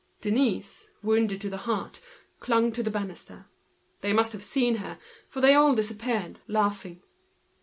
[0.19, 2.01] Denise, wounded to the heart,
[2.39, 3.45] clung to the banister.
[3.99, 4.97] They must have seen her,
[5.29, 7.03] for they all disappeared, laughing.